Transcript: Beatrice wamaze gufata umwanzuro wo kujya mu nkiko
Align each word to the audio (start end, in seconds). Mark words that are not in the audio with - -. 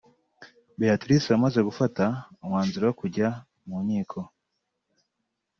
Beatrice 0.79 1.27
wamaze 1.33 1.59
gufata 1.67 2.03
umwanzuro 2.43 2.83
wo 2.87 2.95
kujya 3.01 3.27
mu 3.67 3.77
nkiko 3.85 4.19